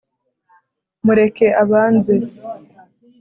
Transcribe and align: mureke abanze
mureke 1.05 1.47
abanze 1.63 2.13